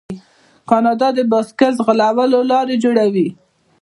کاناډا 0.69 1.07
د 1.17 1.19
بایسکل 1.31 1.71
ځغلولو 1.77 2.39
لارې 2.51 2.75
جوړوي. 2.83 3.27